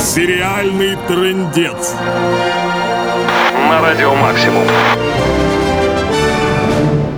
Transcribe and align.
Сериальный 0.00 0.96
трындец. 1.06 1.94
На 3.68 3.82
радио 3.82 4.14
«Максимум». 4.14 4.66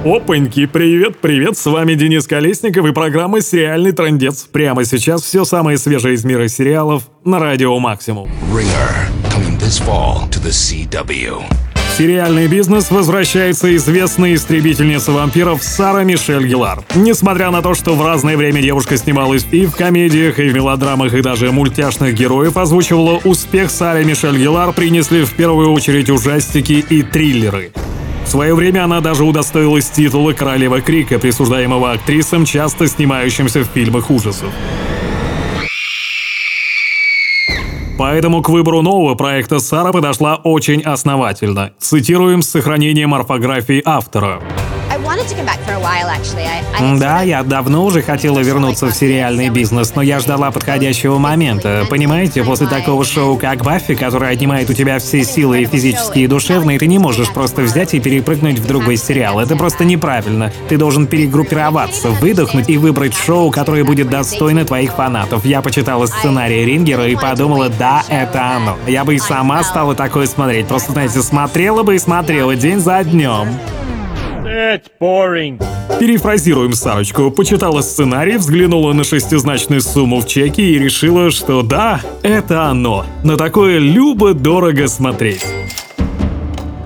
Опаньки, 0.04 0.66
привет, 0.66 1.20
привет, 1.20 1.56
с 1.56 1.64
вами 1.66 1.94
Денис 1.94 2.26
Колесников 2.26 2.84
и 2.84 2.92
программа 2.92 3.40
«Сериальный 3.40 3.92
трендец». 3.92 4.42
Прямо 4.50 4.84
сейчас 4.84 5.22
все 5.22 5.44
самое 5.44 5.78
свежее 5.78 6.14
из 6.14 6.24
мира 6.24 6.48
сериалов 6.48 7.04
на 7.24 7.38
радио 7.38 7.78
«Максимум». 7.78 8.28
Ringer, 8.52 9.08
coming 9.30 9.56
this 9.60 9.80
fall 9.80 10.28
to 10.30 10.40
the 10.42 10.50
CW. 10.50 11.71
В 11.92 11.94
сериальный 11.94 12.46
бизнес 12.46 12.90
возвращается 12.90 13.76
известная 13.76 14.32
истребительница 14.32 15.12
вампиров 15.12 15.62
Сара 15.62 16.04
Мишель 16.04 16.46
Гелар. 16.46 16.82
Несмотря 16.94 17.50
на 17.50 17.60
то, 17.60 17.74
что 17.74 17.94
в 17.94 18.02
разное 18.02 18.38
время 18.38 18.62
девушка 18.62 18.96
снималась 18.96 19.46
и 19.50 19.66
в 19.66 19.76
комедиях, 19.76 20.38
и 20.38 20.48
в 20.48 20.54
мелодрамах, 20.54 21.12
и 21.12 21.20
даже 21.20 21.52
мультяшных 21.52 22.14
героев 22.14 22.56
озвучивала, 22.56 23.20
успех 23.24 23.70
Сары 23.70 24.06
Мишель 24.06 24.38
Гелар 24.38 24.72
принесли 24.72 25.22
в 25.22 25.34
первую 25.34 25.70
очередь 25.70 26.08
ужастики 26.08 26.82
и 26.88 27.02
триллеры. 27.02 27.72
В 28.24 28.28
свое 28.28 28.54
время 28.54 28.84
она 28.84 29.02
даже 29.02 29.24
удостоилась 29.24 29.90
титула 29.90 30.32
«Королева 30.32 30.80
Крика», 30.80 31.18
присуждаемого 31.18 31.92
актрисам, 31.92 32.46
часто 32.46 32.86
снимающимся 32.86 33.64
в 33.64 33.66
фильмах 33.66 34.10
ужасов. 34.10 34.48
Поэтому 38.02 38.42
к 38.42 38.48
выбору 38.48 38.82
нового 38.82 39.14
проекта 39.14 39.60
Сара 39.60 39.92
подошла 39.92 40.34
очень 40.34 40.82
основательно. 40.82 41.70
Цитируем 41.78 42.42
с 42.42 42.48
сохранением 42.48 43.14
орфографии 43.14 43.80
автора. 43.84 44.42
Да, 46.98 47.22
я 47.22 47.42
давно 47.42 47.84
уже 47.84 48.02
хотела 48.02 48.40
вернуться 48.40 48.86
в 48.86 48.92
сериальный 48.92 49.48
бизнес, 49.48 49.94
но 49.94 50.02
я 50.02 50.20
ждала 50.20 50.50
подходящего 50.50 51.18
момента. 51.18 51.86
Понимаете, 51.88 52.42
после 52.44 52.66
такого 52.66 53.04
шоу, 53.04 53.36
как 53.36 53.62
Баффи, 53.62 53.94
которое 53.94 54.32
отнимает 54.32 54.68
у 54.70 54.72
тебя 54.72 54.98
все 54.98 55.24
силы 55.24 55.62
и 55.62 55.66
физические, 55.66 56.24
и 56.24 56.26
душевные, 56.26 56.78
ты 56.78 56.86
не 56.86 56.98
можешь 56.98 57.30
просто 57.30 57.62
взять 57.62 57.94
и 57.94 58.00
перепрыгнуть 58.00 58.58
в 58.58 58.66
другой 58.66 58.96
сериал. 58.96 59.40
Это 59.40 59.56
просто 59.56 59.84
неправильно. 59.84 60.52
Ты 60.68 60.76
должен 60.76 61.06
перегруппироваться, 61.06 62.10
выдохнуть 62.10 62.68
и 62.68 62.76
выбрать 62.76 63.14
шоу, 63.14 63.50
которое 63.50 63.84
будет 63.84 64.10
достойно 64.10 64.64
твоих 64.64 64.94
фанатов. 64.94 65.44
Я 65.44 65.62
почитала 65.62 66.06
сценарий 66.06 66.64
Рингера 66.64 67.06
и 67.06 67.16
подумала, 67.16 67.68
да, 67.68 68.02
это 68.08 68.56
оно. 68.56 68.76
Я 68.86 69.04
бы 69.04 69.14
и 69.14 69.18
сама 69.18 69.62
стала 69.62 69.94
такое 69.94 70.26
смотреть. 70.26 70.66
Просто, 70.66 70.92
знаете, 70.92 71.22
смотрела 71.22 71.82
бы 71.82 71.94
и 71.94 71.98
смотрела 71.98 72.56
день 72.56 72.80
за 72.80 73.04
днем. 73.04 73.48
Перефразируем 76.00 76.72
Сарочку. 76.72 77.30
Почитала 77.30 77.80
сценарий, 77.80 78.36
взглянула 78.36 78.92
на 78.92 79.04
шестизначную 79.04 79.80
сумму 79.80 80.20
в 80.20 80.26
чеке 80.26 80.62
и 80.62 80.78
решила, 80.78 81.30
что 81.30 81.62
да, 81.62 82.00
это 82.22 82.64
оно. 82.64 83.06
На 83.22 83.36
такое 83.36 83.78
любо-дорого 83.78 84.88
смотреть. 84.88 85.44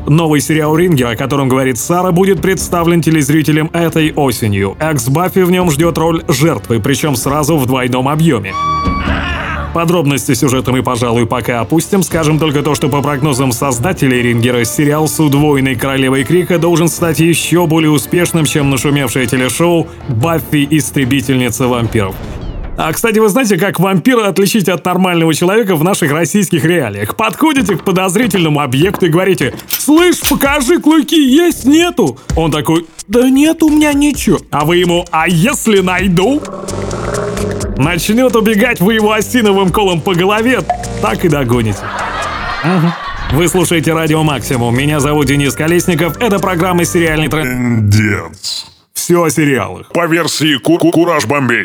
Новый 0.07 0.41
сериал 0.41 0.77
«Рингер», 0.77 1.09
о 1.09 1.17
котором 1.17 1.49
говорит 1.49 1.79
Сара, 1.79 2.13
будет 2.13 2.41
представлен 2.41 3.03
телезрителям 3.03 3.71
этой 3.73 4.13
осенью. 4.13 4.77
Экс-Баффи 4.79 5.41
в 5.41 5.51
нем 5.51 5.71
ждет 5.71 5.99
роль 5.99 6.23
жертвы, 6.29 6.79
причем 6.79 7.17
сразу 7.17 7.57
в 7.57 7.67
двойном 7.67 8.09
объеме. 8.09 8.53
Подробности 9.77 10.33
сюжета 10.33 10.73
мы, 10.73 10.83
пожалуй, 10.83 11.27
пока 11.27 11.61
опустим. 11.61 12.03
Скажем 12.03 12.39
только 12.39 12.63
то, 12.63 12.75
что 12.75 12.89
по 12.89 13.03
прогнозам 13.03 13.53
создателей 13.53 14.23
Рингера, 14.23 14.65
сериал 14.65 15.07
с 15.07 15.21
удвоенной 15.21 15.75
королевой 15.75 16.25
Крика 16.25 16.59
должен 16.59 16.89
стать 16.89 17.21
еще 17.21 17.67
более 17.67 17.91
успешным, 17.91 18.47
чем 18.47 18.71
нашумевшее 18.71 19.27
телешоу 19.27 19.87
«Баффи. 20.09 20.67
Истребительница 20.71 21.69
вампиров». 21.69 22.15
А, 22.79 22.91
кстати, 22.91 23.19
вы 23.19 23.29
знаете, 23.29 23.59
как 23.59 23.79
вампира 23.79 24.27
отличить 24.29 24.69
от 24.71 24.83
нормального 24.83 25.35
человека 25.35 25.77
в 25.77 25.85
наших 25.85 26.11
российских 26.11 26.65
реалиях? 26.65 27.15
Подходите 27.15 27.77
к 27.77 27.85
подозрительному 27.85 28.61
объекту 28.61 29.05
и 29.05 29.09
говорите 29.11 29.55
«Слышь, 29.69 30.21
покажи, 30.21 30.79
клыки 30.79 31.21
есть, 31.21 31.67
нету?» 31.67 32.19
Он 32.35 32.51
такой 32.51 32.87
«Да 33.09 33.29
нет 33.29 33.63
у 33.63 33.69
меня 33.69 33.93
ничего». 33.93 34.39
А 34.51 34.65
вы 34.65 34.79
ему 34.79 35.05
«А 35.11 35.29
если 35.29 35.81
найду?» 35.81 36.43
Начнет 37.77 38.35
убегать, 38.37 38.81
вы 38.81 38.95
его 38.95 39.13
осиновым 39.13 39.71
колом 39.71 40.01
по 40.01 40.15
голове, 40.15 40.61
так 41.03 41.25
и 41.25 41.29
догоните. 41.29 41.79
Угу. 42.65 43.37
Вы 43.39 43.49
слушаете 43.49 43.93
Радио 43.93 44.23
Максимум. 44.23 44.77
Меня 44.77 45.01
зовут 45.01 45.27
Денис 45.27 45.55
Колесников. 45.55 46.17
Это 46.19 46.39
программа 46.39 46.85
«Сериальный 46.85 47.29
тренд». 47.29 47.47
Трендец. 47.93 48.67
Все 48.93 49.23
о 49.23 49.31
сериалах. 49.31 49.89
По 49.93 50.07
версии 50.07 50.57
Ку- 50.59 50.79
Ку- 50.79 50.91
Кураж 50.91 51.27
Бомбей. 51.27 51.65